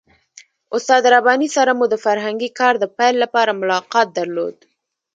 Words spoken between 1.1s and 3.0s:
رباني سره مو د فرهنګي کار د